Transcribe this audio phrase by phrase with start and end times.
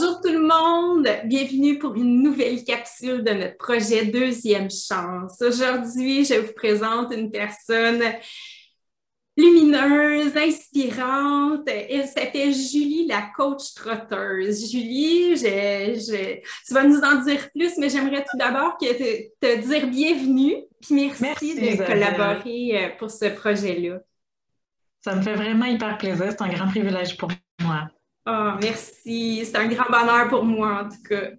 [0.00, 5.42] Bonjour tout le monde, bienvenue pour une nouvelle capsule de notre projet Deuxième Chance.
[5.42, 8.02] Aujourd'hui, je vous présente une personne
[9.36, 11.68] lumineuse, inspirante.
[11.68, 14.70] Elle s'appelle Julie, la coach trotteuse.
[14.70, 20.64] Julie, tu vas nous en dire plus, mais j'aimerais tout d'abord te, te, dire bienvenue,
[20.80, 23.98] puis merci, de collaborer euh, pour ce projet-là.
[25.02, 27.28] Ça me fait vraiment hyper plaisir, c'est un grand privilège pour
[28.30, 29.44] Oh, merci.
[29.44, 31.30] C'est un grand bonheur pour moi, en tout cas.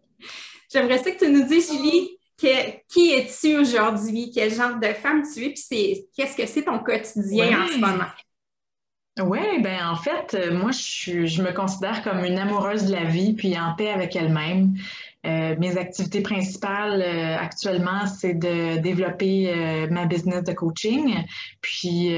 [0.71, 4.31] J'aimerais ça que tu nous dises, Julie, qui es-tu aujourd'hui?
[4.33, 5.53] Quel genre de femme tu es?
[5.53, 8.05] Puis qu'est-ce que c'est ton quotidien en ce moment?
[9.19, 13.03] Oui, ben en fait, euh, moi, je, je, me considère comme une amoureuse de la
[13.03, 14.73] vie, puis en paix avec elle-même.
[15.23, 21.15] Euh, mes activités principales euh, actuellement, c'est de développer euh, ma business de coaching,
[21.61, 22.15] puis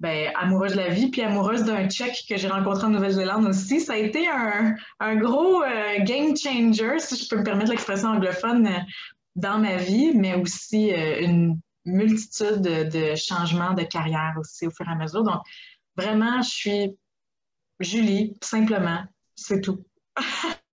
[0.00, 3.80] ben, amoureuse de la vie, puis amoureuse d'un Tchèque que j'ai rencontré en Nouvelle-Zélande aussi.
[3.80, 5.62] Ça a été un, gros
[6.00, 8.68] game changer, si je peux me permettre l'expression anglophone,
[9.36, 14.86] dans ma vie, mais aussi une multitude de, de changements de carrière aussi au fur
[14.88, 15.22] et à mesure.
[15.22, 15.40] Donc,
[15.96, 16.98] vraiment, je suis
[17.80, 19.04] Julie, simplement,
[19.36, 19.84] c'est tout.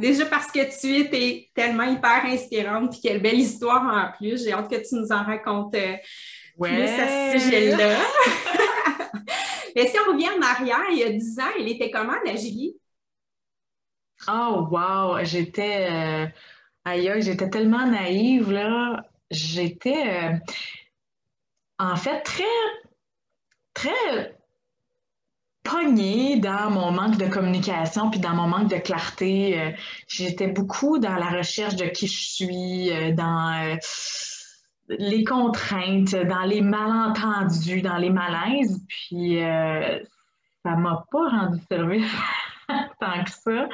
[0.00, 4.44] Déjà parce que tu es, tellement hyper inspirante, puis quelle belle histoire en plus.
[4.44, 5.96] J'ai hâte que tu nous en racontes euh,
[6.58, 7.98] plus à ce sujet-là.
[9.76, 12.36] Mais si on revient en arrière, il y a 10 ans, elle était comment, la
[12.36, 12.76] Julie?
[14.28, 15.22] Oh, wow!
[15.22, 15.88] J'étais.
[15.90, 16.26] Euh,
[16.84, 19.04] aïe, j'étais tellement naïve, là.
[19.30, 20.32] J'étais.
[20.32, 20.36] Euh,
[21.78, 22.44] en fait, très.
[23.72, 24.39] Très
[26.40, 29.60] dans mon manque de communication puis dans mon manque de clarté.
[29.60, 29.70] Euh,
[30.08, 33.76] j'étais beaucoup dans la recherche de qui je suis, euh, dans euh,
[34.88, 38.84] les contraintes, dans les malentendus, dans les malaises.
[38.88, 42.12] Puis ça m'a pas rendu service
[43.00, 43.68] tant que ça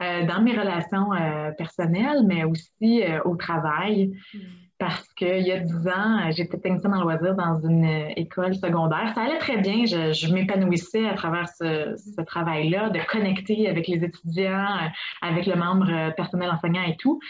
[0.00, 1.10] dans mes relations
[1.58, 4.12] personnelles, mais aussi au travail.
[4.32, 4.38] Mm
[4.80, 7.84] parce qu'il y a dix ans, j'étais technicienne en loisirs dans une
[8.16, 9.12] école secondaire.
[9.14, 9.84] Ça allait très bien.
[9.84, 14.78] Je, m'épanouissais à travers ce, travail-là, de connecter avec les étudiants,
[15.20, 17.20] avec le membre personnel enseignant et tout.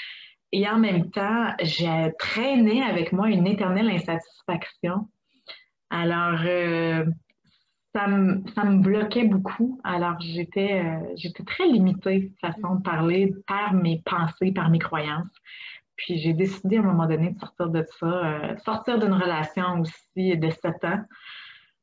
[0.52, 5.08] Et en même temps, j'ai traîné avec moi une éternelle insatisfaction.
[5.90, 7.04] Alors, euh,
[7.92, 9.80] ça, me, bloquait beaucoup.
[9.82, 15.34] Alors, j'étais euh, j'étais très limitée, façon de parler, par mes pensées, par mes croyances.
[16.00, 19.80] Puis j'ai décidé à un moment donné de sortir de ça, euh, sortir d'une relation
[19.80, 21.00] aussi de sept ans.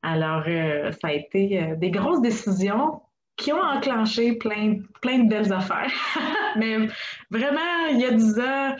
[0.01, 3.01] Alors, euh, ça a été euh, des grosses décisions
[3.35, 5.91] qui ont enclenché plein, plein de belles affaires.
[6.57, 6.87] Mais
[7.29, 8.75] vraiment, il y a dix ans,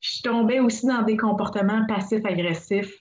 [0.00, 2.98] je tombais aussi dans des comportements passifs-agressifs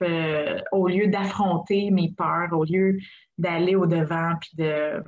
[0.73, 2.97] au lieu d'affronter mes peurs, au lieu
[3.38, 5.01] d'aller au-devant, puis de,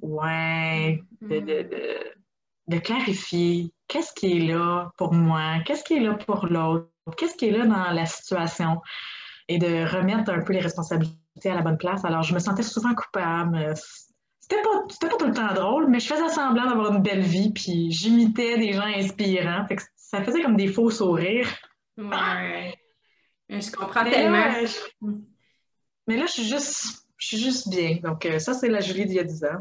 [0.00, 1.68] ouais, de, de,
[2.68, 7.36] de clarifier qu'est-ce qui est là pour moi, qu'est-ce qui est là pour l'autre, qu'est-ce
[7.36, 8.80] qui est là dans la situation?
[9.48, 12.04] Et de remettre un peu les responsabilités à la bonne place.
[12.04, 13.74] Alors, je me sentais souvent coupable.
[14.40, 17.50] C'était pas, pas tout le temps drôle, mais je faisais semblant d'avoir une belle vie,
[17.52, 19.66] puis j'imitais des gens inspirants.
[19.96, 21.48] ça faisait comme des faux sourires.
[21.96, 22.74] Ouais.
[23.48, 24.52] Je comprends tellement.
[26.06, 27.98] mais là, je suis juste, je suis juste bien.
[28.02, 29.58] Donc, euh, ça, c'est la Julie d'il y a 10 ans.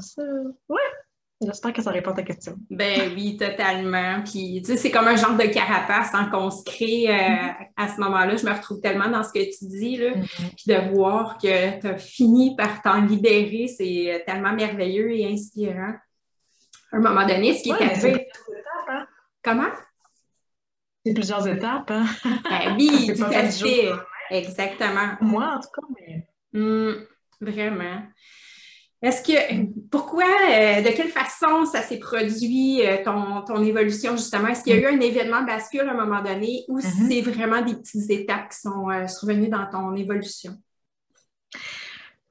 [0.68, 0.80] Ouais.
[1.40, 2.58] J'espère que ça répond à ta question.
[2.72, 4.24] Ben oui, totalement.
[4.24, 7.68] Puis, tu sais, c'est comme un genre de carapace hein, qu'on se crée euh, mm-hmm.
[7.78, 8.36] à ce moment-là.
[8.36, 10.16] Je me retrouve tellement dans ce que tu dis, là.
[10.16, 10.56] Mm-hmm.
[10.56, 15.94] Puis de voir que tu as fini par t'en libérer, c'est tellement merveilleux et inspirant.
[16.92, 18.28] À un moment donné, ce qui est arrivé.
[18.90, 19.06] Hein?
[19.44, 19.70] Comment?
[21.06, 21.92] C'est plusieurs étapes.
[21.92, 22.06] Hein?
[22.50, 23.92] Ben oui, tout à fait.
[24.32, 25.12] Exactement.
[25.22, 26.28] Moi, en tout cas, mais.
[26.60, 27.06] Mm,
[27.42, 28.02] vraiment.
[29.04, 34.48] Est-ce que, pourquoi, euh, de quelle façon ça s'est produit, euh, ton, évolution, justement?
[34.48, 37.08] Est-ce qu'il y a eu un événement bascule à un moment donné ou mm-hmm.
[37.08, 40.54] c'est vraiment des petites étapes qui sont euh, survenues dans ton évolution?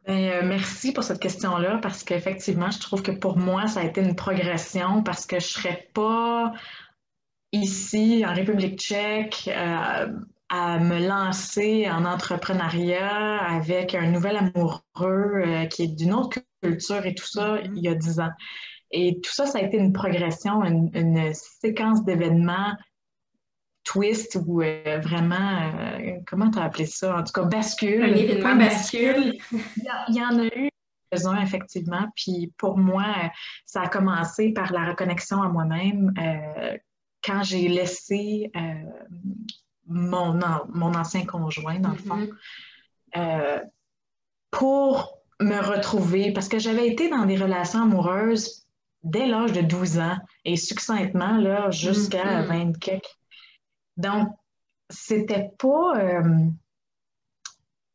[0.09, 4.01] Ben, merci pour cette question-là parce qu'effectivement, je trouve que pour moi, ça a été
[4.01, 6.53] une progression parce que je ne serais pas
[7.53, 9.49] ici en République tchèque
[10.49, 17.15] à me lancer en entrepreneuriat avec un nouvel amoureux qui est d'une autre culture et
[17.15, 17.73] tout ça mm-hmm.
[17.77, 18.33] il y a dix ans.
[18.91, 22.77] Et tout ça, ça a été une progression, une, séquence d'événements
[23.85, 27.19] twist ou euh, vraiment, euh, comment tu as appelé ça?
[27.19, 28.03] En tout cas, bascule.
[28.03, 29.39] Un événement bascule.
[29.53, 30.71] Il y, en a eu
[31.11, 32.07] besoin, effectivement.
[32.17, 33.05] Puis pour moi,
[33.65, 36.77] ça a commencé par la reconnexion à moi-même euh,
[37.25, 38.51] quand j'ai laissé
[39.87, 40.39] mon,
[40.69, 42.29] mon ancien conjoint, dans le fond,
[43.15, 43.63] mm-hmm.
[44.51, 48.67] pour me retrouver parce que j'avais été dans des relations amoureuses
[49.03, 53.01] dès l'âge de 12 ans et succinctement là, jusqu'à 20 mm-hmm.
[53.99, 54.29] Donc,
[54.91, 55.99] c'était pas.
[55.99, 56.49] Euh,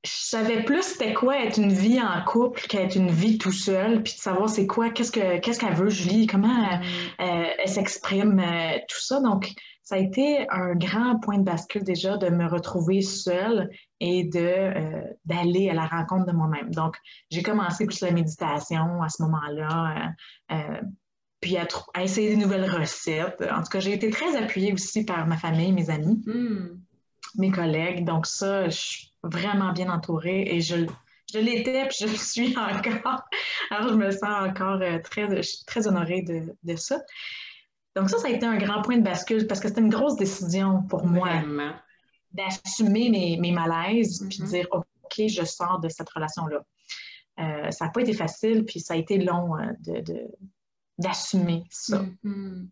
[0.04, 4.02] je savais plus c'était quoi être une vie en couple qu'être une vie tout seul,
[4.02, 6.82] puis de savoir c'est quoi, qu'est-ce que qu'est-ce qu'elle veut, Julie, comment
[7.20, 7.68] elle, mm.
[7.68, 9.20] s'exprime, euh, tout ça.
[9.20, 9.54] Donc,
[9.84, 13.70] ça a été un grand point de bascule déjà de me retrouver seule
[14.00, 16.72] et de euh, d'aller à la rencontre de moi-même.
[16.74, 16.98] Donc,
[17.30, 20.14] j'ai commencé plus la méditation à ce moment-là,
[21.42, 21.68] puis à,
[22.04, 23.44] essayer des nouvelles recettes.
[23.52, 26.80] En tout cas, j'ai été très appuyée aussi par ma famille, mes amis, mm.
[27.38, 28.06] mes collègues.
[28.06, 30.86] Donc ça, je suis vraiment bien entourée et je,
[31.34, 33.24] je l'étais puis je le suis encore.
[33.72, 35.28] Alors, je me sens encore euh, très,
[35.66, 37.00] très honorée de, de, ça.
[37.96, 40.16] Donc ça, ça a été un grand point de bascule parce que c'était une grosse
[40.16, 41.30] décision pour moi
[42.34, 44.50] d'assumer mes, mes, malaises puis de mm-hmm.
[44.50, 46.62] dire, OK, je sors de cette relation-là.
[47.40, 50.28] Euh, ça n'a pas été facile, puis ça a été long euh, de,
[50.98, 52.04] d'assumer ça.
[52.24, 52.68] Mm-hmm.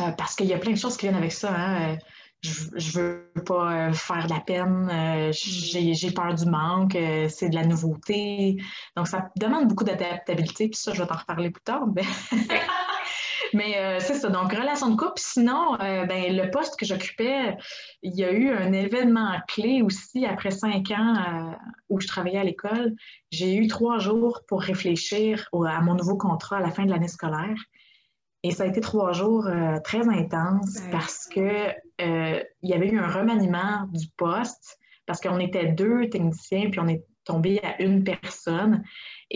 [0.00, 1.52] Euh, parce qu'il y a plein de choses qui viennent avec ça.
[1.54, 1.94] Hein.
[1.94, 1.96] Euh,
[2.42, 5.94] je, veux pas faire de la peine, mm-hmm.
[5.94, 8.56] j'ai peur du manque, c'est de la nouveauté.
[8.94, 11.86] Donc, ça demande beaucoup d'adaptabilité, puis ça, je vais t'en reparler plus tard.
[11.88, 12.04] Mais
[13.54, 14.28] euh, c'est ça.
[14.28, 15.18] Donc, relation de couple.
[15.18, 17.56] Sinon, euh, ben, le poste que j'occupais,
[18.02, 21.52] il y a eu un événement clé aussi après cinq ans euh,
[21.88, 22.94] où je travaillais à l'école.
[23.30, 27.08] J'ai eu trois jours pour réfléchir à mon nouveau contrat à la fin de l'année
[27.08, 27.56] scolaire.
[28.42, 29.48] Et ça a été trois jours
[29.82, 35.72] très intenses parce que il y avait eu un remaniement du poste parce qu'on était
[35.72, 38.84] deux techniciens puis on est tombé à une personne.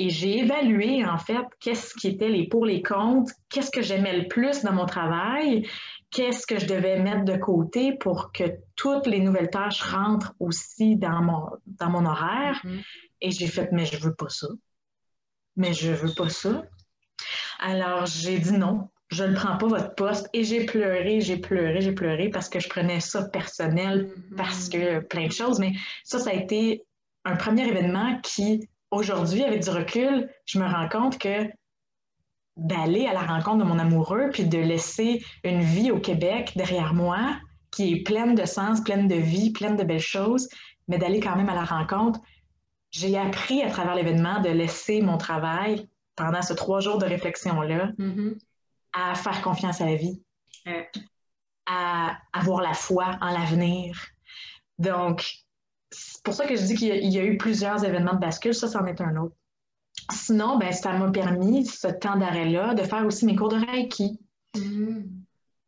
[0.01, 4.17] Et j'ai évalué, en fait, qu'est-ce qui était les pour, les contre, qu'est-ce que j'aimais
[4.17, 5.69] le plus dans mon travail,
[6.11, 8.45] qu'est-ce que je devais mettre de côté pour que
[8.77, 12.63] toutes les nouvelles tâches rentrent aussi dans mon, dans mon horaire.
[12.65, 12.85] Mm-hmm.
[13.21, 14.47] Et j'ai fait, mais je veux pas ça.
[15.57, 16.65] Mais je veux pas ça.
[17.59, 20.31] Alors, j'ai dit non, je ne prends pas votre poste.
[20.33, 24.35] Et j'ai pleuré, j'ai pleuré, j'ai pleuré parce que je prenais ça personnel, mm-hmm.
[24.35, 25.59] parce que plein de choses.
[25.59, 25.75] Mais
[26.05, 26.87] ça, ça a été
[27.27, 31.49] un premier événement qui aujourd'hui, avec du recul, je me rends compte que
[32.57, 36.95] d'aller à la rencontre de mon amoureux, puis de laisser une vie au Québec derrière
[36.95, 37.37] moi,
[37.71, 40.49] qui est pleine de sens, pleine de vie, pleine de belles choses,
[40.89, 42.21] mais d'aller quand même à la rencontre,
[42.91, 47.93] j'ai appris à travers l'événement de laisser mon travail pendant ce trois jours de réflexion-là
[47.99, 48.39] mm-hmm.
[48.93, 50.21] à faire confiance à la vie,
[51.67, 53.97] à avoir la foi en l'avenir.
[54.79, 55.33] Donc,
[55.91, 58.55] c'est pour ça que je dis qu'il y, a eu plusieurs événements de bascule.
[58.55, 59.35] Ça, c'en est un autre.
[60.13, 64.19] Sinon, ben, ça m'a permis, ce temps d'arrêt-là, de faire aussi mes cours de Reiki.
[64.57, 65.01] Mm.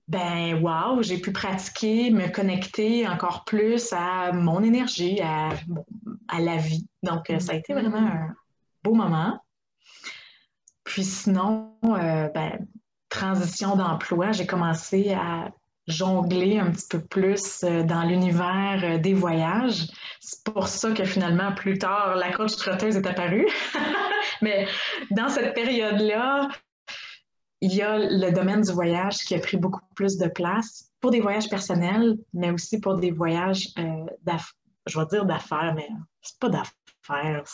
[0.08, 5.50] Ben, wow, j'ai pu pratiquer, me connecter encore plus à mon énergie, à,
[6.28, 6.86] à la vie.
[7.02, 8.34] Donc, euh, ça a été vraiment un
[8.84, 9.40] beau moment.
[10.84, 12.66] Puis sinon, euh, ben,
[13.08, 15.50] transition d'emploi, j'ai commencé à
[15.86, 19.88] jongler un petit peu plus euh, dans l'univers euh, des voyages.
[20.20, 23.48] C'est pour ça que finalement, plus tard, la coach trotteuse est apparue.
[24.42, 24.66] Mais
[25.10, 26.48] dans cette période-là,
[27.60, 31.10] il y a le domaine du voyage qui a pris beaucoup plus de place pour
[31.10, 34.54] des voyages personnels, mais aussi pour des voyages euh, d'affaires.
[34.86, 35.88] Je vais dire d'affaires, mais
[36.22, 37.44] c'est pas d'affaires.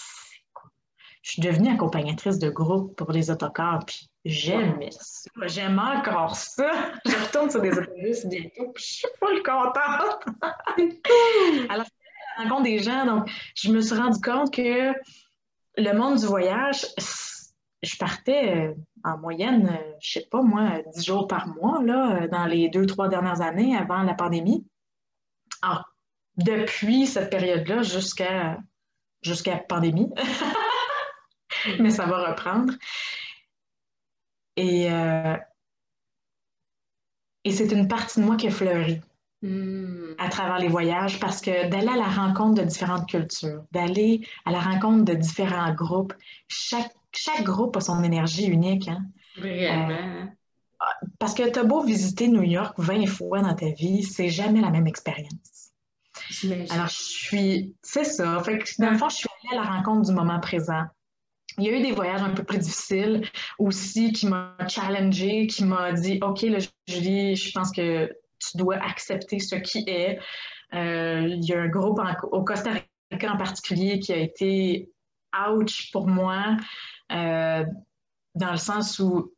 [1.23, 5.31] Je suis devenue accompagnatrice de groupe pour les autocars, puis J'aime ça.
[5.47, 6.71] J'aime encore ça.
[7.05, 10.25] Je retourne sur des autobus bientôt, je suis le contente.
[11.71, 14.93] Alors, je rencontre des gens, donc je me suis rendu compte que
[15.77, 16.87] le monde du voyage,
[17.83, 22.23] je partais euh, en moyenne, euh, je sais pas moi, dix jours par mois, là,
[22.23, 24.67] euh, dans les deux, trois dernières années avant la pandémie.
[25.63, 25.85] Alors,
[26.37, 28.59] depuis cette période-là jusqu'à
[29.23, 30.11] jusqu'à pandémie.
[31.81, 32.73] Mais ça va reprendre.
[34.59, 35.37] Et, euh,
[37.45, 39.01] et c'est une partie de moi qui a fleuri
[39.43, 40.15] hmm.
[40.19, 44.51] à travers les voyages parce que d'aller à la rencontre de différentes cultures, d'aller à
[44.51, 46.13] la rencontre de différents groupes,
[46.49, 48.89] chaque, chaque groupe a son énergie unique.
[48.89, 49.05] Hein?
[49.37, 49.91] Vraiment.
[49.91, 50.25] Euh,
[51.21, 54.61] parce que tu as beau visiter New York 20 fois dans ta vie, c'est jamais
[54.61, 55.71] la même expérience.
[56.71, 57.77] Alors, je suis.
[57.83, 58.43] C'est ça.
[58.43, 60.85] Fait que, dans le fond, je suis allée à la rencontre du moment présent.
[61.59, 65.65] Il y a eu des voyages un peu plus difficiles aussi qui m'ont challengé, qui
[65.65, 68.07] m'a dit OK, là, Julie, je pense que
[68.39, 70.19] tu dois accepter ce qui est.
[70.75, 72.01] Euh, il y a un groupe
[72.31, 72.73] au Costa
[73.11, 74.91] Rica en particulier qui a été
[75.51, 76.57] ouch pour moi,
[77.13, 77.65] euh,
[78.35, 79.33] dans le sens où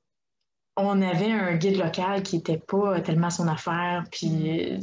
[0.76, 4.78] on avait un guide local qui n'était pas tellement son affaire, puis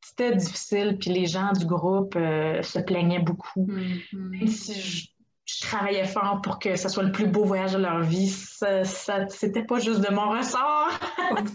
[0.00, 3.66] c'était difficile, puis les gens du groupe euh, se plaignaient beaucoup.
[3.66, 4.46] Mm-hmm.
[4.46, 5.08] si je,
[5.46, 8.28] je travaillais fort pour que ce soit le plus beau voyage de leur vie.
[8.28, 10.98] Ça, ça c'était pas juste de mon ressort.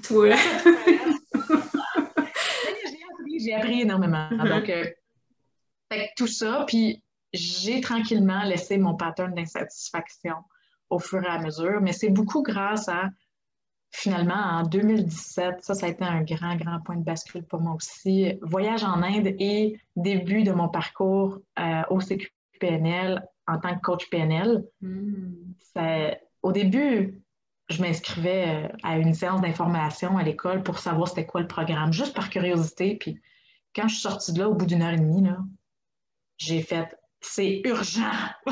[0.03, 0.35] toi.
[3.39, 4.29] j'ai appris, énormément.
[4.29, 4.49] Mm-hmm.
[4.49, 4.85] Donc, euh,
[6.15, 7.03] tout ça, puis
[7.33, 10.35] j'ai tranquillement laissé mon pattern d'insatisfaction
[10.89, 13.09] au fur et à mesure, mais c'est beaucoup grâce à
[13.91, 17.73] finalement, en 2017, ça, ça a été un grand, grand point de bascule pour moi
[17.73, 18.33] aussi.
[18.41, 24.09] Voyage en Inde et début de mon parcours euh, au CQPNL en tant que coach
[24.09, 24.63] PNL.
[24.81, 25.33] Hmm.
[26.41, 27.21] au début,
[27.69, 31.93] je m'inscrivais euh, à une séance d'information à l'école pour savoir c'était quoi le programme,
[31.93, 32.95] juste par curiosité.
[32.95, 33.19] Puis
[33.75, 35.23] quand je suis sortie de là, au bout d'une heure et demie,
[36.37, 36.87] j'ai fait
[37.21, 38.01] c'est urgent.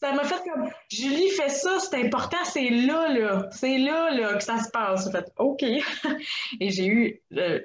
[0.00, 4.34] ça m'a fait comme Julie fait ça, c'est important, c'est là, là, c'est là, là
[4.34, 5.04] que ça se passe.
[5.04, 5.62] J'ai fait OK.
[6.60, 7.60] Et j'ai eu euh,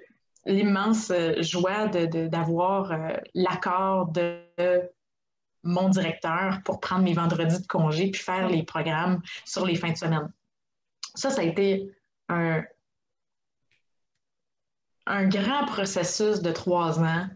[0.46, 4.40] l'immense euh, joie d'avoir euh, l'accord de
[5.64, 9.92] mon directeur pour prendre mes vendredis de congé puis faire les programmes sur les fins
[9.92, 10.32] de semaine.
[11.16, 11.92] Ça, ça a été
[12.30, 12.64] un,
[15.08, 17.28] grand processus de trois ans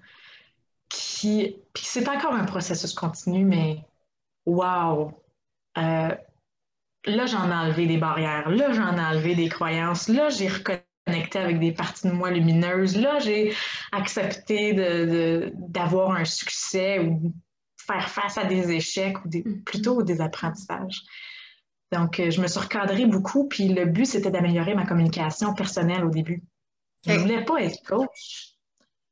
[0.89, 3.85] qui, puis c'est encore un processus continu, mais
[4.45, 5.11] wow!
[5.77, 6.15] Euh,
[7.05, 8.49] là, j'en ai enlevé des barrières.
[8.49, 10.07] Là, j'en ai enlevé des croyances.
[10.07, 10.47] Là, j'ai
[11.35, 12.97] avec des parties de moi lumineuses.
[12.97, 13.53] Là, j'ai
[13.91, 14.73] accepté
[15.67, 17.33] d'avoir un succès ou
[17.87, 19.63] faire face à des échecs ou mm-hmm.
[19.63, 21.03] plutôt des apprentissages.
[21.91, 26.03] Donc, euh, je me suis recadrée beaucoup, puis le but, c'était d'améliorer ma communication personnelle
[26.03, 26.43] au début.
[27.05, 28.55] Je ne voulais pas être coach,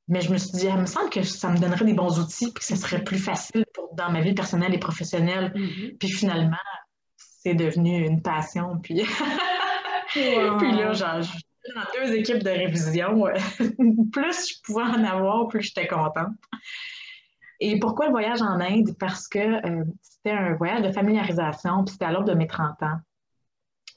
[0.10, 2.52] mais je me suis dit, il me semble que ça me donnerait des bons outils,
[2.52, 5.54] puis que ce serait plus facile dans ma vie personnelle et professionnelle.
[5.56, 5.98] Mm-hmm.
[5.98, 6.58] Puis finalement,
[7.16, 8.80] c'est devenu une passion.
[8.84, 9.04] Puis,
[10.12, 11.22] puis là, genre,
[11.74, 13.24] dans deux équipes de révision.
[14.12, 16.36] plus je pouvais en avoir, plus j'étais contente.
[17.60, 18.96] Et pourquoi le voyage en Inde?
[19.00, 22.84] Parce que euh, c'était un voyage de familiarisation, puis c'était à l'ordre de mes 30
[22.84, 23.00] ans.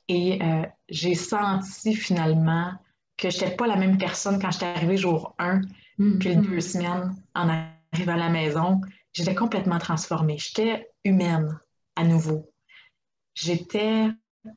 [0.08, 2.72] Et euh, j'ai senti finalement
[3.16, 6.48] que je n'étais pas la même personne quand j'étais arrivée jour 1, puis les mm-hmm.
[6.48, 7.48] deux semaines en
[7.92, 8.80] arrivant à la maison.
[9.12, 10.38] J'étais complètement transformée.
[10.38, 11.58] J'étais humaine
[11.96, 12.52] à nouveau.
[13.34, 14.08] J'étais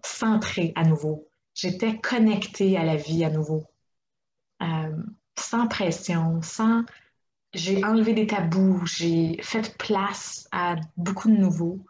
[0.03, 1.30] centrée à nouveau.
[1.53, 3.65] J'étais connectée à la vie à nouveau.
[4.61, 4.95] Euh,
[5.37, 6.83] sans pression, sans...
[7.53, 11.85] J'ai enlevé des tabous, j'ai fait place à beaucoup de nouveaux.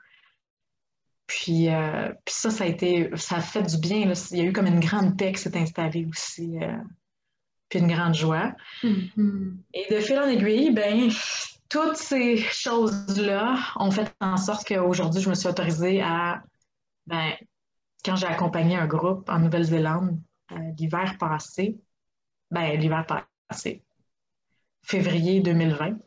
[1.28, 4.12] Puis, euh, puis, ça, ça a été, ça a fait du bien.
[4.32, 6.76] Il y a eu comme une grande paix qui s'est installée aussi, euh,
[7.70, 8.54] puis une grande joie.
[8.84, 9.54] Mm-hmm.
[9.76, 11.10] Et de fil en aiguille, ben,
[11.70, 16.44] toutes ces choses-là ont fait en sorte qu'aujourd'hui, je me suis autorisée à,
[17.08, 17.32] ben,
[18.04, 20.20] quand j'ai accompagné un groupe en Nouvelle-Zélande
[20.52, 21.80] euh, l'hiver passé,
[22.50, 23.84] ben, l'hiver passé,
[24.84, 25.98] février 2020,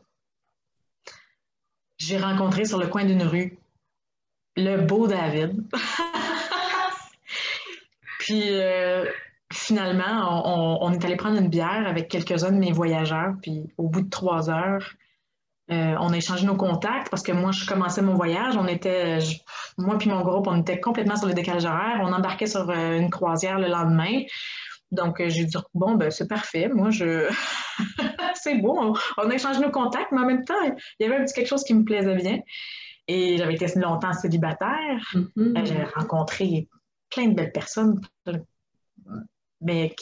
[1.97, 3.57] j'ai rencontré sur le coin d'une rue
[4.57, 5.63] le beau David.
[8.19, 9.05] Puis euh,
[9.51, 13.35] finalement, on, est allé prendre une bière avec quelques-uns de mes voyageurs.
[13.41, 14.93] Puis au bout de trois heures,
[15.71, 18.55] euh, on a échangé nos contacts parce que moi, je commençais mon voyage.
[18.57, 19.19] On était,
[19.77, 22.01] moi puis mon groupe, on était complètement sur le décalage horaire.
[22.01, 24.21] On embarquait sur euh, une croisière le lendemain.
[24.91, 26.69] Donc, j'ai dit, bon, ben, c'est parfait.
[26.69, 27.27] Moi, je.
[28.35, 28.95] c'est beau.
[29.17, 31.47] On, a échangé nos contacts, mais en même temps, il y avait un petit quelque
[31.47, 32.39] chose qui me plaisait bien.
[33.07, 35.11] Et j'avais été longtemps célibataire.
[35.13, 35.57] Mm-hmm.
[35.57, 36.67] Euh, J'avais rencontré
[37.09, 38.01] plein de belles personnes,
[39.61, 39.95] mais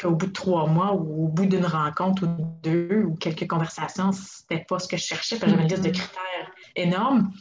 [0.00, 4.12] qu'au bout de trois mois ou au bout d'une rencontre ou deux ou quelques conversations,
[4.12, 5.92] c'était pas ce que je cherchais, parce que j'avais une liste de mm-hmm.
[5.92, 7.32] critères énormes.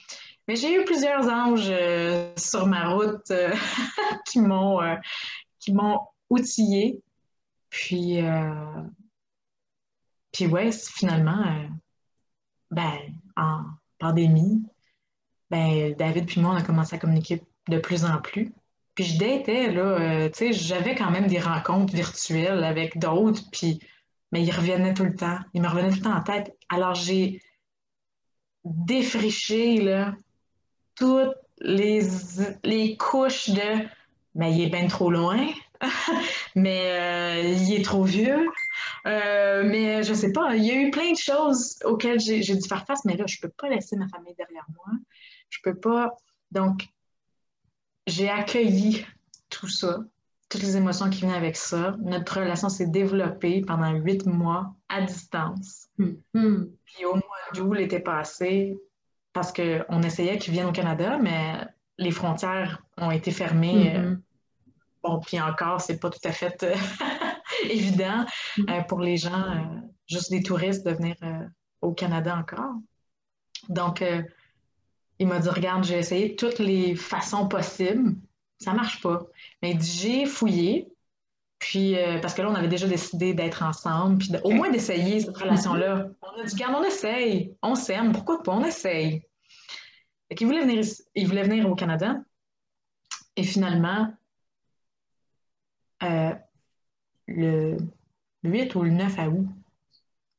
[0.47, 3.53] Mais j'ai eu plusieurs anges euh, sur ma route euh,
[4.25, 4.79] qui m'ont
[5.59, 5.99] qui m'ont
[6.29, 7.01] outillé.
[7.69, 8.19] Puis,
[10.31, 11.67] puis ouais, finalement,
[12.71, 12.97] ben,
[13.35, 13.65] en
[13.99, 14.63] pandémie,
[15.49, 18.53] ben, David puis moi, on a commencé à communiquer de plus en plus.
[18.97, 23.43] Puis je datais, là, euh, tu sais, j'avais quand même des rencontres virtuelles avec d'autres,
[23.51, 23.79] puis,
[24.31, 25.37] mais ils revenaient tout le temps.
[25.53, 26.57] Ils me revenaient tout le temps en tête.
[26.67, 27.39] Alors j'ai
[28.65, 30.15] défriché, là,
[30.95, 32.07] toutes les,
[32.63, 33.85] les couches de,
[34.33, 35.47] mais il est bien trop loin,
[36.55, 38.49] mais euh, il est trop vieux.
[39.05, 42.67] Euh, mais je sais pas, il y a eu plein de choses auxquelles j'ai dû
[42.67, 44.87] faire face, mais là, je peux pas laisser ma famille derrière moi.
[45.51, 46.15] Je peux pas.
[46.49, 46.87] Donc,
[48.07, 49.05] j'ai accueilli
[49.49, 49.99] tout ça,
[50.49, 51.95] toutes les émotions qui venaient avec ça.
[51.99, 55.89] Notre relation s'est développée pendant huit mois à distance.
[55.99, 56.69] Mm-hmm.
[56.85, 58.77] Puis au mois d'août, l'été passé,
[59.33, 63.93] parce qu'on essayait qu'ils viennent au Canada, mais les frontières ont été fermées.
[63.93, 64.19] Mm-hmm.
[65.03, 66.75] Bon, puis encore, c'est pas tout à fait euh,
[67.69, 68.25] évident
[68.57, 68.71] mm-hmm.
[68.71, 71.15] euh, pour les gens, euh, juste des touristes, de venir
[71.81, 72.75] au Canada encore.
[73.69, 74.01] Donc,
[75.19, 78.15] il m'a dit, regarde, j'ai essayé toutes les façons possibles.
[78.59, 79.23] Ça marche pas.
[79.61, 80.91] Mais il dit, j'ai fouillé.
[81.59, 85.21] Puis, euh, parce que là, on avait déjà décidé d'être ensemble, puis au moins d'essayer
[85.21, 86.07] cette relation-là.
[86.21, 87.55] On a dit, regarde, on essaye.
[87.63, 88.11] On s'aime.
[88.11, 88.51] Pourquoi pas?
[88.51, 89.23] On essaye.
[90.29, 90.83] Et qu'il voulait venir,
[91.15, 92.17] il voulait venir au Canada.
[93.35, 94.13] Et finalement,
[96.03, 96.33] euh,
[97.27, 97.77] le
[98.43, 99.47] 8 ou le 9 août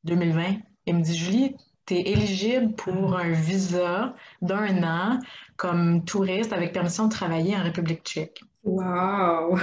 [0.05, 1.55] 2020, il me dit Julie,
[1.89, 5.19] tu es éligible pour un visa d'un an
[5.57, 8.43] comme touriste avec permission de travailler en République tchèque.
[8.63, 9.57] Wow!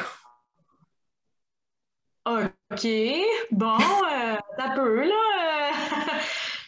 [2.27, 2.89] OK,
[3.53, 5.71] bon, euh, t'as peu, là.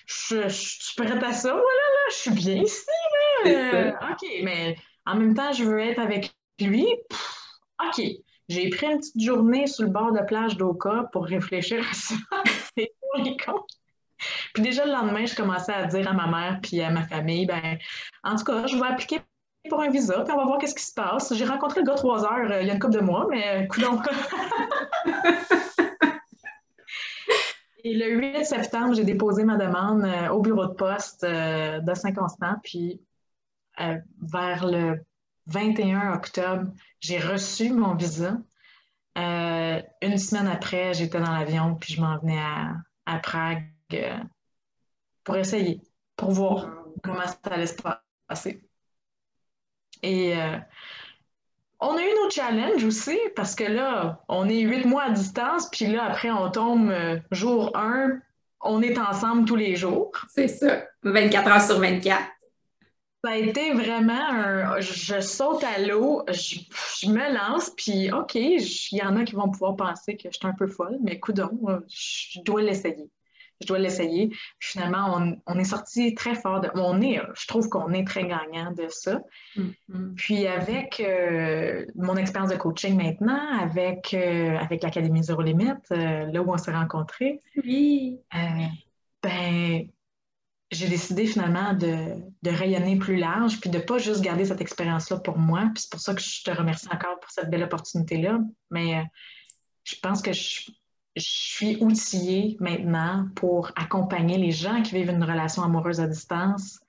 [0.06, 2.86] je, suis prête à ça, voilà, là, je suis bien ici,
[3.44, 3.50] là.
[3.50, 6.86] Euh, OK, mais en même temps, je veux être avec lui.
[7.84, 8.04] OK,
[8.48, 12.14] j'ai pris une petite journée sur le bord de plage d'Oka pour réfléchir à ça.
[12.76, 13.36] C'est pour les
[14.54, 17.46] Puis déjà le lendemain, je commençais à dire à ma mère puis à ma famille,
[17.46, 17.78] ben,
[18.24, 19.20] en tout cas, je vais appliquer
[19.68, 21.32] pour un visa, puis on va voir qu'est-ce qui se passe.
[21.34, 23.64] J'ai rencontré le gars trois heures euh, il y a une couple de mois, mais
[23.64, 24.02] euh, coudonc.
[27.84, 32.56] Et le 8 septembre, j'ai déposé ma demande euh, au bureau de poste de Saint-Constant,
[32.62, 33.00] puis
[33.78, 35.00] vers le
[35.46, 36.64] 21 octobre,
[37.00, 38.36] j'ai reçu mon visa.
[39.16, 42.42] Une semaine après, j'étais dans l'avion, puis je m'en venais
[43.06, 43.64] à, Prague
[43.94, 44.18] euh,
[45.24, 45.80] pour essayer,
[46.16, 46.68] pour voir
[47.02, 47.76] comment ça allait se
[48.28, 48.62] passer.
[50.02, 50.58] Et euh,
[51.80, 55.68] on a eu nos challenges aussi, parce que là, on est huit mois à distance,
[55.70, 56.92] puis là, après, on tombe
[57.30, 58.20] jour 1,
[58.60, 60.12] on est ensemble tous les jours.
[60.28, 62.22] C'est ça, 24 heures sur 24.
[63.24, 64.80] Ça a été vraiment un.
[64.80, 68.62] Je saute à l'eau, je, me lance, puis OK, il
[68.92, 71.50] y en a qui vont pouvoir penser que je suis un peu folle, mais coudon,
[71.88, 73.10] je dois l'essayer.
[73.60, 74.30] Je dois l'essayer.
[74.60, 76.60] Finalement, on, est sorti très fort.
[76.60, 79.20] De, on est, je trouve qu'on est très gagnant de ça.
[79.56, 80.14] Mm-hmm.
[80.14, 86.26] Puis avec euh, mon expérience de coaching maintenant, avec, euh, avec l'Académie Zero Limit, euh,
[86.26, 88.18] là où on s'est rencontrés, oui.
[89.22, 89.88] ben
[90.70, 95.18] j'ai décidé finalement de, rayonner plus large, puis de ne pas juste garder cette expérience-là
[95.18, 95.70] pour moi.
[95.74, 98.38] Puis c'est pour ça que je te remercie encore pour cette belle opportunité-là.
[98.70, 99.02] Mais
[99.84, 100.70] je pense que je,
[101.18, 106.80] suis outillée maintenant pour accompagner les gens qui vivent une relation amoureuse à distance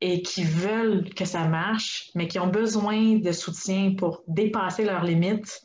[0.00, 5.04] et qui veulent que ça marche, mais qui ont besoin de soutien pour dépasser leurs
[5.04, 5.62] limites.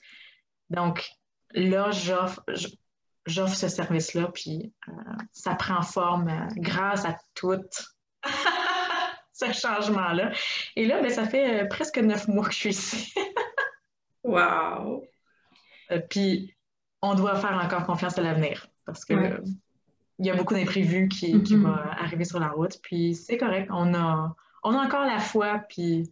[0.70, 1.10] Donc,
[1.52, 2.44] là, j'offre,
[3.26, 4.92] j'offre ce service-là, puis euh,
[5.32, 7.64] ça prend forme euh, grâce à tout
[9.34, 10.32] ce changement-là.
[10.76, 13.14] Et là, ben, ça fait euh, presque neuf mois que je suis ici.
[14.24, 15.04] wow!
[16.10, 16.57] puis,
[17.02, 19.42] on doit faire encore confiance à l'avenir parce que
[20.20, 21.62] il y a beaucoup d'imprévus qui, mm-hmm.
[21.62, 22.80] vont arriver sur la route.
[22.82, 23.70] Puis, c'est correct.
[23.72, 26.12] On a, on a encore la foi, puis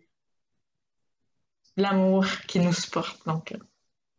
[1.76, 3.26] l'amour qui nous supporte.
[3.26, 3.54] Donc,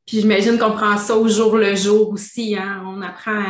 [0.06, 2.56] puis j'imagine qu'on prend ça au jour le jour aussi.
[2.56, 2.82] Hein?
[2.86, 3.42] On apprend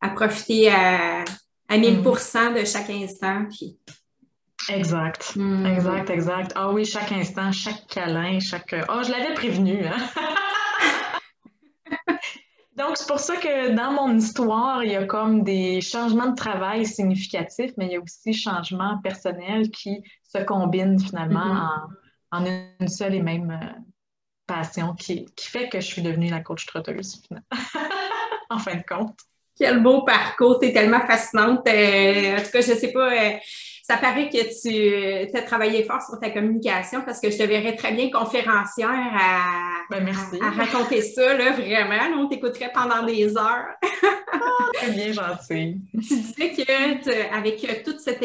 [0.00, 1.24] à, profiter à,
[1.68, 2.02] à 1000 mm.
[2.02, 3.46] de chaque instant.
[3.50, 3.78] Puis...
[4.68, 5.66] Exact, mm.
[5.66, 6.52] exact, exact.
[6.54, 8.74] Ah oui, chaque instant, chaque câlin, chaque.
[8.88, 9.86] oh, je l'avais prévenu.
[9.86, 9.96] Hein?
[12.76, 16.34] Donc, c'est pour ça que dans mon histoire, il y a comme des changements de
[16.34, 21.86] travail significatifs, mais il y a aussi changements personnels qui se combinent finalement mm-hmm.
[22.32, 22.46] en, en,
[22.80, 23.80] une seule et même euh,
[24.46, 27.22] passion qui, fait que je suis devenue la coach trotteuse,
[28.50, 29.18] en fin de compte.
[29.56, 31.68] Quel beau parcours, es tellement fascinante.
[31.68, 33.30] Euh, en tout cas, je ne sais pas, euh,
[33.86, 37.76] ça paraît que tu as travaillé fort sur ta communication parce que je te verrais
[37.76, 42.22] très bien conférencière à, ben, à, raconter ça, là, vraiment.
[42.22, 43.66] on t'écouterait pendant des heures.
[44.80, 45.82] C'est bien gentil.
[45.92, 48.24] Tu disais qu'avec toute cette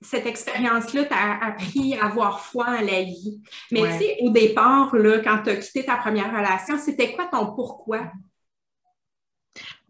[0.00, 3.42] cette expérience-là t'a appris à avoir foi en la vie.
[3.70, 7.26] Mais tu sais, au départ, là, quand tu as quitté ta première relation, c'était quoi
[7.30, 8.10] ton pourquoi?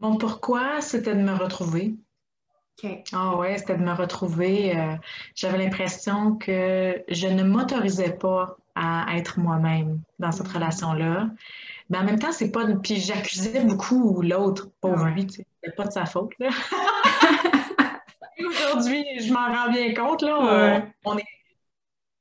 [0.00, 1.94] Mon pourquoi, c'était de me retrouver.
[3.12, 4.76] Ah ouais, c'était de me retrouver.
[4.76, 4.96] Euh,
[5.34, 10.54] j'avais l'impression que je ne m'autorisais pas à être moi-même dans cette mm.
[10.54, 11.30] relation-là.
[11.88, 12.66] Mais en même temps, c'est pas.
[12.82, 15.44] Puis j'accusais beaucoup l'autre, pauvre lui, sais.
[15.76, 16.32] pas de sa faute.
[18.38, 20.22] Aujourd'hui, je m'en rends bien compte.
[20.22, 21.24] Là, on, est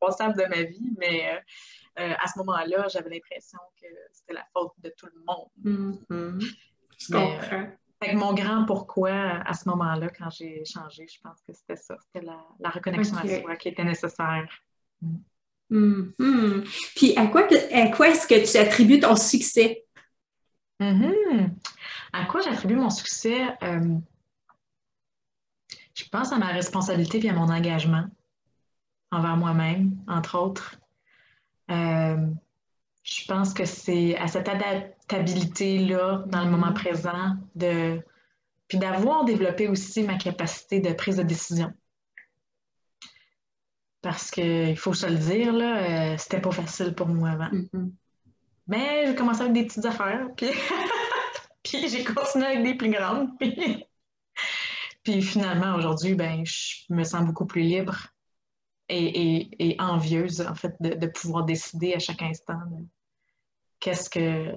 [0.01, 1.39] responsable de ma vie, mais euh,
[1.99, 5.47] euh, à ce moment-là, j'avais l'impression que c'était la faute de tout le monde.
[5.63, 6.55] Mm-hmm.
[6.97, 7.67] Je comprends.
[8.03, 11.95] Euh, mon grand pourquoi à ce moment-là, quand j'ai changé, je pense que c'était ça.
[12.05, 14.47] C'était la, reconnexion à soi qui était nécessaire.
[15.71, 16.63] Mm-hmm.
[16.95, 17.47] Puis à quoi,
[17.93, 19.85] quoi est-ce que tu attribues ton succès?
[20.79, 21.51] Mm-hmm.
[22.13, 23.39] À quoi j'attribue mon succès?
[25.99, 28.05] je pense à ma responsabilité et à mon engagement
[29.12, 30.79] envers moi-même, entre autres.
[31.69, 32.27] Euh,
[33.03, 36.73] je pense que c'est à cette adaptabilité-là, dans le moment mm-hmm.
[36.73, 38.01] présent, de,
[38.67, 41.73] puis d'avoir développé aussi ma capacité de prise de décision.
[44.01, 47.49] Parce qu'il faut se le dire, là, euh, c'était pas facile pour moi avant.
[47.49, 47.91] Mm-hmm.
[48.67, 50.49] Mais j'ai commencé avec des petites affaires, puis,
[51.63, 53.29] puis j'ai continué avec des plus grandes.
[55.03, 58.13] puis finalement, aujourd'hui, ben, je me sens beaucoup plus libre
[58.89, 62.60] et, envieuse, en fait, de, pouvoir décider à chaque instant
[63.80, 64.56] qu'est-ce que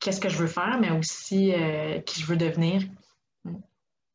[0.00, 2.82] qu'est-ce que je veux faire, mais aussi euh, qui je veux devenir.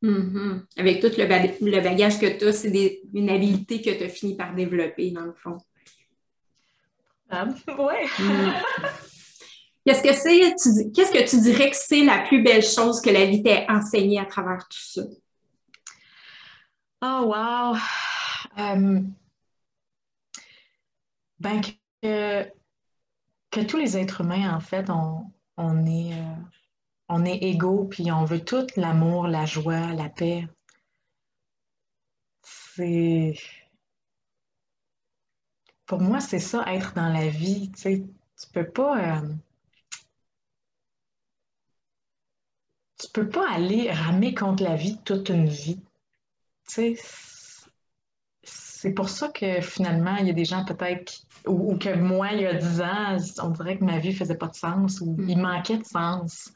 [0.02, 0.62] Mm-hmm.
[0.78, 4.56] Avec tout le, bagage que tu as, c'est une habilité que tu as fini par
[4.56, 5.58] développer, dans le fond.
[7.30, 7.94] Ah, oui.
[8.20, 8.52] Mm.
[9.86, 13.26] Qu'est-ce que c'est, qu'est-ce que tu dirais que c'est la plus belle chose que la
[13.26, 15.02] vie t'a enseignée à travers tout ça?
[17.04, 17.76] Oh, wow!
[18.58, 19.02] Euh,
[21.40, 21.62] ben,
[22.02, 22.52] que,
[23.68, 26.36] tous les êtres humains, en fait, on, on est, euh,
[27.10, 30.48] on est égaux, puis on veut tout l'amour, la joie, la paix.
[32.44, 33.34] C'est.
[35.86, 37.72] Pour moi, c'est ça, être dans la vie.
[37.72, 38.04] Tu sais,
[38.40, 39.20] tu peux pas.
[39.20, 39.34] Euh,
[42.98, 45.82] tu peux pas aller ramer contre la vie toute une vie.
[46.68, 47.31] Tu sais,
[48.82, 52.42] c'est pour ça que finalement, il y a des gens peut-être ou, que moi, il
[52.42, 55.38] y a dix ans, on dirait que ma vie faisait pas de sens ou il
[55.38, 55.42] mm.
[55.42, 56.52] manquait de sens.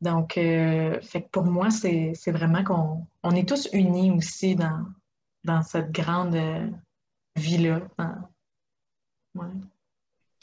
[0.00, 4.86] Donc, euh, fait pour moi, c'est vraiment qu'on on est tous unis aussi dans,
[5.42, 6.68] dans cette grande euh,
[7.34, 7.80] vie-là.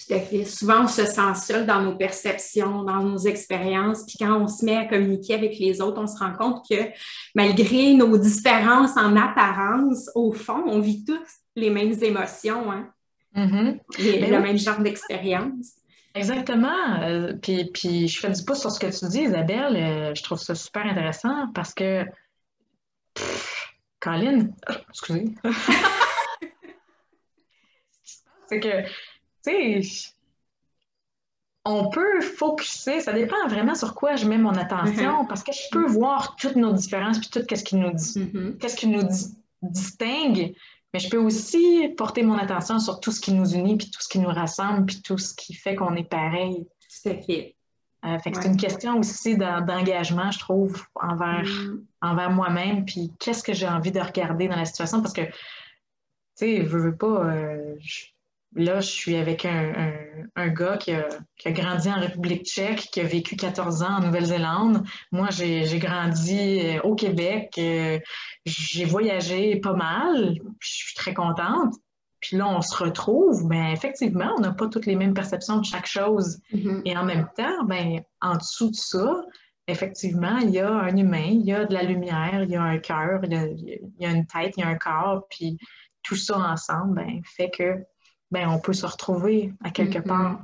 [0.07, 0.45] Tout à fait.
[0.45, 4.03] Souvent, on se sent seul dans nos perceptions, dans nos expériences.
[4.05, 6.89] Puis quand on se met à communiquer avec les autres, on se rend compte que
[7.35, 11.19] malgré nos différences en apparence, au fond, on vit tous
[11.55, 12.89] les mêmes émotions, hein?
[13.35, 13.79] Mm-hmm.
[14.29, 15.73] le même genre d'expérience.
[16.13, 17.01] Exactement.
[17.03, 19.75] Euh, puis, puis je fais du pouce sur ce que tu dis, Isabelle.
[19.77, 22.05] Euh, je trouve ça super intéressant parce que.
[23.99, 24.49] Colin,
[24.89, 25.35] excusez.
[28.49, 28.83] c'est que
[29.45, 30.13] tu sais,
[31.63, 35.27] on peut focuser, ça dépend vraiment sur quoi je mets mon attention, mm-hmm.
[35.27, 38.75] parce que je peux voir toutes nos différences, puis tout ce qui nous, dit, qu'est-ce
[38.75, 39.03] qui nous
[39.61, 40.55] distingue,
[40.93, 44.01] mais je peux aussi porter mon attention sur tout ce qui nous unit, puis tout
[44.01, 46.65] ce qui nous rassemble, puis tout ce qui fait qu'on est pareil.
[46.89, 47.55] Fait.
[48.03, 51.85] Euh, fait c'est une question aussi d'engagement, je trouve, envers, mm.
[52.01, 55.31] envers moi-même, puis qu'est-ce que j'ai envie de regarder dans la situation, parce que, tu
[56.35, 57.25] sais, je veux pas...
[57.27, 57.75] Euh,
[58.55, 59.93] Là, je suis avec un,
[60.35, 63.97] un, gars qui a, qui a, grandi en République tchèque, qui a vécu 14 ans
[63.97, 64.83] en Nouvelle-Zélande.
[65.11, 67.53] Moi, j'ai grandi euh, au Québec.
[67.57, 67.97] Euh,
[68.45, 70.35] j'ai voyagé pas mal.
[70.59, 71.75] Je suis très contente.
[72.19, 73.47] Puis là, on se retrouve.
[73.47, 76.39] Ben, effectivement, on n'a pas toutes les mêmes perceptions de chaque chose.
[76.53, 76.81] Mm-hmm.
[76.85, 79.21] Et en même temps, ben, en dessous de ça,
[79.67, 82.63] effectivement, il y a un humain, il y a de la lumière, il y a
[82.63, 85.25] un cœur, il, y a une tête, il y a un corps.
[85.29, 85.57] Puis
[86.03, 87.83] tout ça ensemble ben, fait que
[88.31, 90.07] ben, on peut se retrouver à quelque mm-hmm.
[90.07, 90.39] part.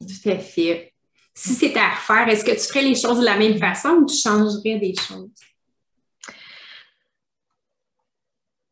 [0.00, 0.92] Tout à fait.
[1.34, 4.06] Si c'était à refaire, est-ce que tu ferais les choses de la même façon ou
[4.06, 5.28] tu changerais des choses?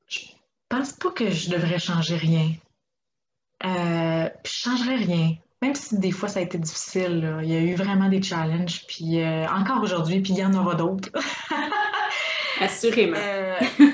[0.09, 0.21] Je
[0.69, 2.53] pense pas que je devrais changer rien.
[3.65, 5.37] Euh, je changerais rien.
[5.63, 8.87] Même si des fois ça a été difficile, il y a eu vraiment des challenges,
[8.87, 11.11] puis euh, encore aujourd'hui, puis il y en aura d'autres.
[12.61, 13.17] Assurément.
[13.19, 13.59] Euh,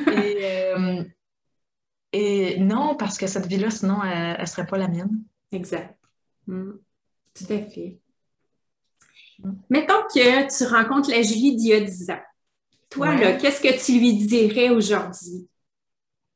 [2.61, 5.23] non, parce que cette vie-là, sinon, elle ne serait pas la mienne.
[5.53, 5.99] Exact.
[6.47, 6.73] Mm.
[7.35, 7.99] Tout à fait.
[9.69, 12.21] Mettons que tu rencontres la Julie d'il y a 10 ans.
[12.91, 15.49] Toi, là, qu'est-ce que tu lui dirais aujourd'hui?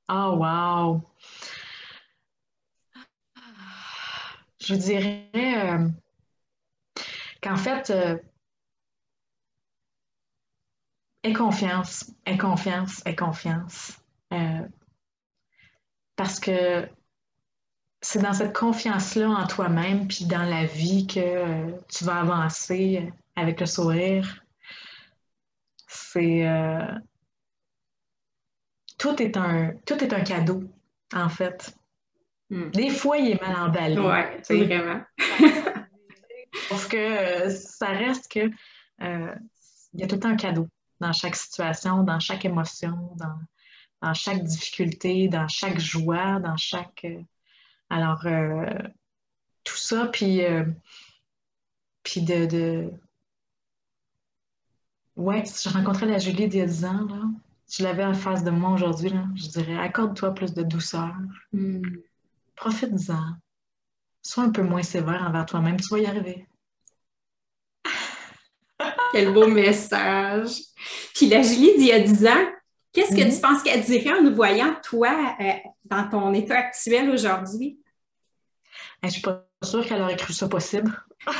[0.08, 1.02] Oh, wow!
[4.60, 5.88] Je dirais euh,
[7.42, 8.16] qu'en fait, euh,
[11.22, 13.98] aie confiance, aie confiance, aie confiance.
[14.32, 14.66] Euh,
[16.24, 16.88] parce que
[18.00, 23.12] c'est dans cette confiance-là en toi-même, puis dans la vie que euh, tu vas avancer
[23.36, 24.42] avec le sourire.
[25.86, 26.86] C'est euh,
[28.96, 30.64] tout est un tout est un cadeau,
[31.14, 31.76] en fait.
[32.48, 32.70] Hmm.
[32.70, 33.98] Des fois, il est mal emballé.
[33.98, 35.02] Oui, c'est vraiment.
[36.70, 38.50] Parce que euh, ça reste que
[39.92, 40.68] il y a tout le temps un cadeau
[41.00, 43.36] dans chaque situation, dans chaque émotion, dans,
[44.04, 47.04] dans chaque difficulté, dans chaque joie, dans chaque.
[47.04, 47.22] Euh,
[47.88, 48.66] alors, euh,
[49.64, 50.66] tout ça, puis, euh,
[52.02, 52.90] puis de, de.
[55.16, 57.22] Ouais, je rencontrais la Julie il y a 10 ans, là.
[57.70, 61.14] je l'avais en face de moi aujourd'hui, je dirais accorde-toi plus de douceur.
[61.52, 61.80] Hmm.
[62.56, 63.36] Profite-en.
[64.20, 66.46] Sois un peu moins sévère envers toi-même, tu vas y arriver.
[69.12, 70.60] Quel beau message.
[71.14, 72.53] Puis la Julie d'il y a 10 ans,
[72.94, 73.40] qu'est-ce que tu mhm.
[73.40, 75.52] penses qu'elle dirait en nous voyant, toi, euh,
[75.84, 77.78] dans ton état actuel aujourd'hui?
[79.02, 80.90] Je ne suis pas sûre qu'elle aurait cru ça possible.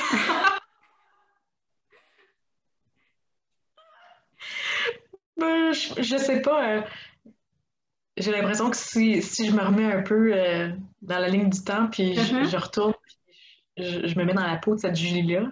[5.37, 6.77] Ben, je, ne sais pas.
[6.77, 6.83] Euh,
[8.17, 10.71] j'ai l'impression que si, je me remets un peu euh,
[11.03, 12.57] dans la ligne du temps, puis je, uh-huh.
[12.57, 12.95] retourne,
[13.77, 15.51] je, me mets dans la peau de cette Julie-là,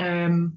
[0.00, 0.48] euh,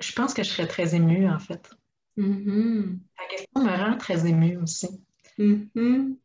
[0.00, 1.70] je pense que je serais très émue, en fait.
[2.16, 2.98] Mm-hmm.
[3.18, 4.88] La question me rend très émue aussi.
[5.38, 6.16] Mm-hmm.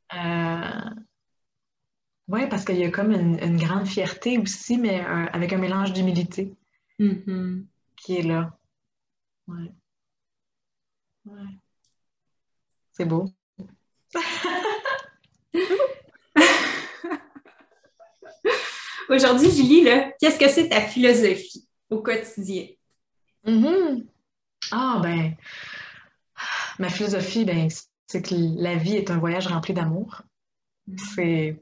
[2.27, 6.53] oui, parce qu'il y a comme une, grande fierté aussi, mais avec un mélange d'humilité.
[6.99, 7.63] Mm-hmm
[8.03, 8.57] qui est là.
[9.47, 9.71] Ouais.
[11.25, 11.57] Ouais.
[12.91, 13.29] C'est beau.
[19.09, 19.85] Aujourd'hui, Julie,
[20.19, 22.67] qu'est-ce que c'est ta philosophie au quotidien?
[23.45, 24.05] Mm-hmm.
[24.71, 25.35] Ah, ben,
[26.79, 27.69] ma philosophie, ben,
[28.07, 30.21] c'est que la vie est un voyage rempli d'amour.
[31.15, 31.61] C'est.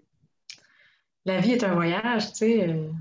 [1.26, 2.70] La vie est un voyage, tu sais.
[2.70, 2.92] Euh,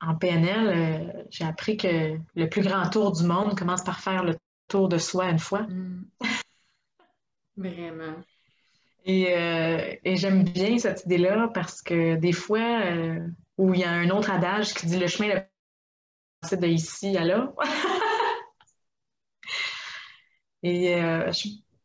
[0.00, 4.24] en PNL, euh, j'ai appris que le plus grand tour du monde commence par faire
[4.24, 4.36] le
[4.68, 5.62] tour de soi une fois.
[5.62, 6.04] Mm.
[7.56, 8.14] Vraiment.
[9.08, 12.82] Euh, et, j'aime bien cette idée-là parce que des fois,
[13.56, 17.24] où il y a un autre adage qui dit le chemin le de ici à
[17.24, 17.52] là.
[20.66, 21.32] et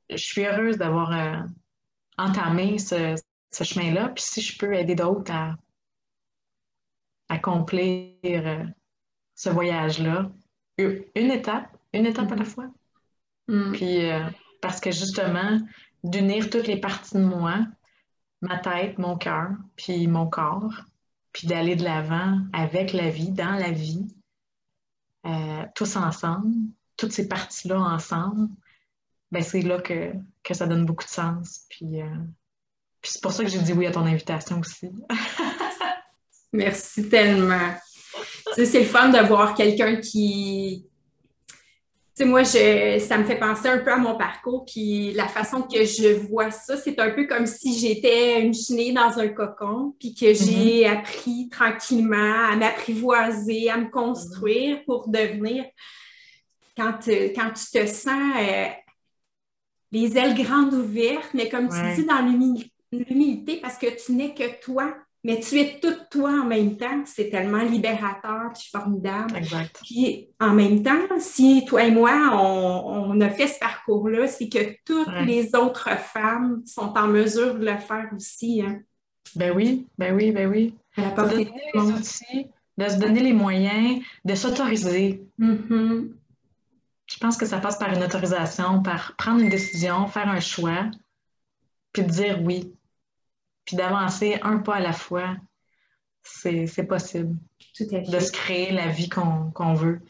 [0.09, 1.45] je, suis heureuse d'avoir
[2.17, 3.15] entamé ce,
[3.51, 4.09] ce chemin-là.
[4.09, 5.55] Puis si je peux aider d'autres à
[7.31, 8.63] accomplir euh,
[9.35, 10.29] ce voyage-là.
[10.77, 12.67] Une étape, une étape à la fois.
[13.47, 13.71] Mm.
[13.71, 14.29] Puis, euh,
[14.61, 15.59] parce que justement,
[16.03, 17.59] d'unir toutes les parties de moi,
[18.41, 20.73] ma tête, mon cœur, puis mon corps,
[21.31, 24.05] puis d'aller de l'avant avec la vie, dans la vie,
[25.25, 26.53] euh, tous ensemble,
[26.97, 28.49] toutes ces parties-là ensemble,
[29.31, 30.11] ben c'est là que,
[30.43, 31.61] que, ça donne beaucoup de sens.
[31.69, 32.01] Puis,
[33.01, 34.91] puis c'est pour ça que j'ai dit oui à ton invitation aussi.
[36.53, 37.75] Merci tellement.
[38.55, 40.85] c'est le fun de voir quelqu'un qui.
[42.13, 45.29] Tu sais, moi, je, ça me fait penser un peu à mon parcours, puis la
[45.29, 49.29] façon que je vois ça, c'est un peu comme si j'étais une chenille dans un
[49.29, 50.97] cocon, puis que j'ai mm-hmm.
[50.97, 55.63] appris tranquillement à m'apprivoiser, à me construire pour devenir,
[56.75, 58.65] quand, quand tu te sens euh,
[59.91, 62.21] les ailes grandes ouvertes, mais comme tu dis, dans
[62.91, 67.03] l'humilité, parce que tu n'es que toi, mais tu es tout toi en même temps.
[67.05, 69.35] C'est tellement libérateur puis formidable.
[69.37, 69.79] Exact.
[69.83, 74.75] Puis en même temps, si toi et moi, on, a fait ce parcours-là, c'est que
[74.83, 78.63] toutes les autres femmes sont en mesure de le faire aussi.
[78.65, 78.79] Hein.
[79.35, 80.73] Ben oui, ben oui, ben oui.
[80.97, 85.23] De donner les outils, de se donner les moyens, de s'autoriser.
[85.39, 86.09] Mm-hmm.
[87.11, 90.89] Je pense que ça passe par une autorisation, par prendre une décision, faire un choix,
[91.93, 92.73] puis dire oui
[93.65, 95.35] puis d'avancer un pas à la fois,
[96.23, 97.37] c'est possible.
[97.79, 100.01] De se créer la vie qu'on veut.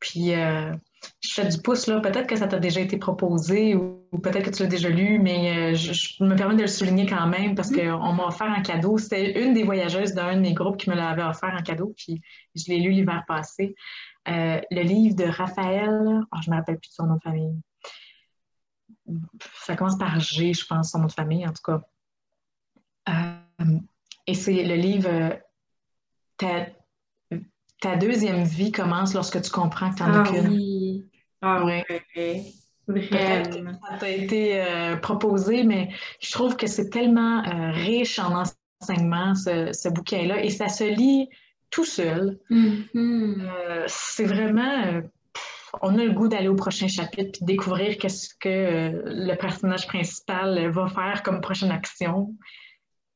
[0.00, 0.72] Puis, euh,
[1.20, 2.00] je fais du pouce, là.
[2.00, 5.72] Peut-être que ça t'a déjà été proposé ou, peut-être que tu l'as déjà lu, mais
[5.72, 7.98] euh, je, me permets de le souligner quand même parce mm-hmm.
[7.98, 8.98] qu'on m'a offert un cadeau.
[8.98, 12.20] C'était une des voyageuses d'un de mes groupes qui me l'avait offert en cadeau, puis
[12.56, 13.76] je l'ai lu l'hiver passé.
[14.28, 17.22] Euh, le livre de Raphaël, oh, je ne me rappelle plus de son nom de
[17.22, 17.56] famille.
[19.64, 21.80] Ça commence par G, je pense, son nom de famille, en tout cas.
[23.08, 23.78] Euh,
[24.26, 25.40] et c'est le livre
[26.36, 26.66] ta,
[27.80, 30.48] ta, deuxième vie commence lorsque tu comprends que tu n'en as ah qu'une.
[30.48, 31.10] Oui.
[31.40, 32.54] Ah oui.
[32.86, 33.72] Vraiment.
[33.88, 38.44] Ça t'a été euh, proposé, mais je trouve que c'est tellement euh, riche en
[38.80, 41.28] enseignement, ce, ce bouquin-là, et ça se lit
[41.72, 42.38] tout seul.
[42.50, 43.84] Mm-hmm.
[43.88, 45.02] c'est vraiment
[45.80, 50.70] on a le goût d'aller au prochain chapitre puis découvrir qu'est-ce que le personnage principal
[50.70, 52.34] va faire comme prochaine action.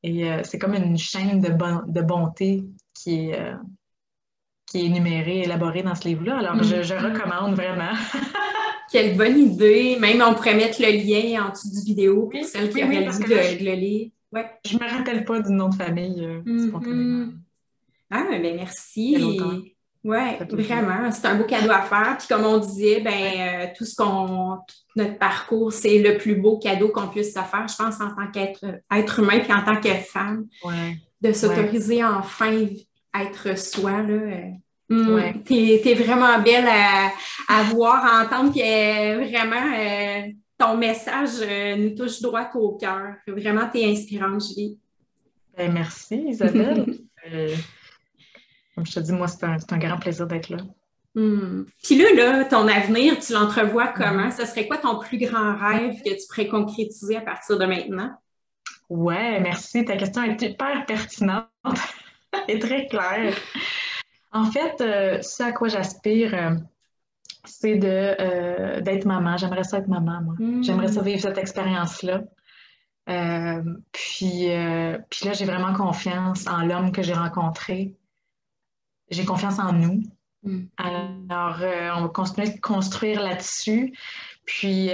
[0.03, 3.53] Et euh, c'est comme une chaîne de, de bonté qui est, euh,
[4.65, 6.37] qui est énumérée, élaborée dans ce livre-là.
[6.37, 6.97] Alors, je, mm.
[6.97, 7.93] recommande vraiment.
[8.91, 9.97] Quelle bonne idée!
[9.99, 13.11] Même on pourrait mettre le lien en dessous du vidéo pour celle qui aurait le
[13.11, 14.09] de, le lire.
[14.31, 14.49] Ouais.
[14.65, 17.33] Je ne me rappelle pas du nom de famille euh, mm-hmm.
[18.09, 19.17] Ah, ben, merci.
[20.03, 21.11] Oui, vraiment.
[21.11, 22.15] C'est un beau cadeau à faire.
[22.17, 24.59] Puis comme on disait, ben, euh, tout ce qu'on,
[24.95, 28.31] notre parcours, c'est le plus beau cadeau qu'on puisse se faire, je pense, en tant
[28.31, 30.45] qu'être être humain puis en tant que femme.
[31.19, 32.67] De s'autoriser enfin
[33.11, 34.03] à être soi.
[34.03, 34.51] Là, euh,
[34.89, 35.43] Mm.
[35.43, 41.75] Tu es, vraiment belle à, voir, à entendre, puis euh, vraiment, euh, ton message euh,
[41.75, 43.15] nous touche droit au cœur.
[43.27, 44.77] Vraiment, tu es inspirante, Julie.
[45.57, 46.85] Ben, merci, Isabelle.
[48.77, 50.57] comme je te dis, moi, c'est un, grand plaisir d'être là.
[51.15, 51.65] Mm.
[51.81, 54.29] Puis là, là, ton avenir, tu l'entrevois comment?
[54.29, 58.11] Ce serait quoi ton plus grand rêve que tu pourrais concrétiser à partir de maintenant?
[58.87, 59.83] Ouais, merci.
[59.83, 61.47] Ta question est hyper pertinente
[62.47, 63.35] et très claire.
[64.31, 66.51] En fait, euh, ce à quoi j'aspire, euh,
[67.45, 69.37] c'est de, euh, d'être maman.
[69.37, 70.35] J'aimerais ça être maman, moi.
[70.37, 70.63] Hmm.
[70.63, 72.21] J'aimerais ça vivre cette expérience-là.
[73.91, 74.49] puis,
[75.09, 77.95] puis là, j'ai vraiment confiance en l'homme que j'ai rencontré.
[79.09, 80.03] J'ai confiance en nous.
[80.43, 80.65] Hmm.
[80.77, 81.57] Alors,
[81.97, 83.93] on va continuer de construire là-dessus.
[84.45, 84.91] Puis,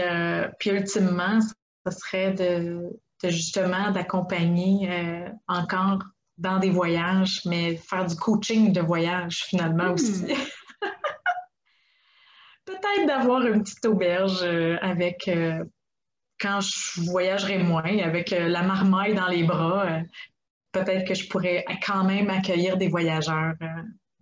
[0.60, 1.40] puis ultimement,
[1.86, 2.90] ce serait de,
[3.24, 6.00] de justement d'accompagner encore
[6.38, 9.94] dans des voyages, mais faire du coaching de voyage finalement hmm.
[9.94, 10.26] aussi.
[12.66, 15.66] Peut-être d'avoir une petite auberge euh, avec, euh,
[16.40, 19.86] quand je voyagerai moins, avec euh, la marmaille dans les bras,
[20.72, 23.54] peut-être que je pourrais quand même accueillir des voyageurs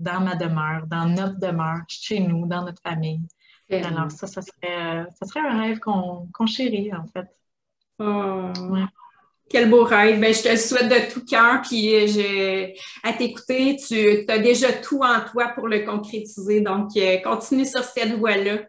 [0.01, 3.21] dans ma demeure, dans notre demeure, chez nous, dans notre famille.
[3.69, 7.27] Alors ça, ça serait, ça serait un rêve qu'on chérit en fait.
[7.99, 8.51] Oh.
[9.51, 10.19] Quel beau rêve.
[10.19, 11.61] Ben, je te le souhaite de tout cœur.
[11.61, 16.61] Puis euh, je, à t'écouter, tu as déjà tout en toi pour le concrétiser.
[16.61, 18.59] Donc, euh, continue sur cette voie-là.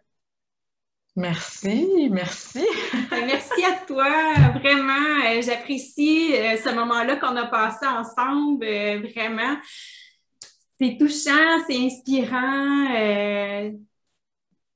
[1.15, 2.67] Merci, merci.
[3.11, 4.11] Ben, merci à toi.
[4.59, 8.65] Vraiment, euh, j'apprécie ce moment-là qu'on a passé ensemble.
[9.15, 9.57] vraiment,
[10.83, 13.73] c'est touchant, c'est inspirant.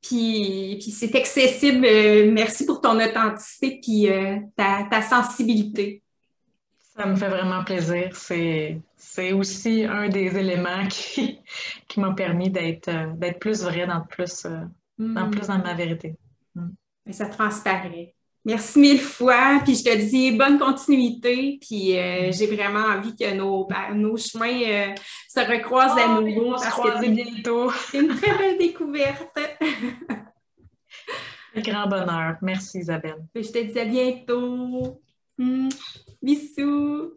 [0.03, 1.85] Puis, c'est accessible.
[1.85, 6.03] Euh, merci pour ton authenticité puis euh, ta, sensibilité.
[6.97, 8.15] Ça me fait vraiment plaisir.
[8.15, 8.81] C'est,
[9.33, 11.41] aussi un des éléments qui,
[11.89, 14.47] qui m'a permis d'être, euh, d'être plus vrai dans plus,
[14.99, 16.15] dans plus dans ma vérité.
[16.55, 16.69] Mm.
[17.11, 18.16] Ça transparaît.
[18.47, 19.61] Merci mille fois.
[19.65, 21.59] Puis je te dis bonne continuité.
[21.61, 24.95] Puis euh, j'ai vraiment envie que nos, ben, nos chemins euh,
[25.29, 26.53] se recroisent à oh, nouveau.
[26.53, 27.73] parce que bientôt.
[27.91, 29.37] C'est une très belle découverte.
[31.57, 32.37] Un grand bonheur.
[32.41, 33.27] Merci Isabelle.
[33.35, 35.03] Je te dis à bientôt.
[35.37, 35.69] Hmm.
[36.23, 37.15] Bisous.